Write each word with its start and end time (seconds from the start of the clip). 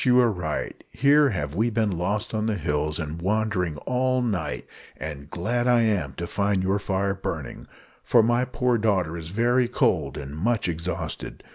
you 0.03 0.19
are 0.19 0.31
right; 0.31 0.83
here 0.89 1.29
have 1.29 1.53
we 1.53 1.69
been 1.69 1.91
lost 1.95 2.33
on 2.33 2.47
the 2.47 2.55
hills, 2.55 2.97
and 2.97 3.21
wandering 3.21 3.77
all 3.85 4.19
night; 4.19 4.65
and 4.97 5.29
glad 5.29 5.67
am 5.67 6.09
I 6.11 6.13
to 6.13 6.25
find 6.25 6.63
your 6.63 6.79
fire 6.79 7.13
burning, 7.13 7.67
for 8.03 8.23
my 8.23 8.43
poor 8.43 8.79
daughter 8.79 9.15
is 9.15 9.29
very 9.29 9.67
cold 9.67 10.17
and 10.17 10.35
much 10.35 10.67
exhausted. 10.67 11.43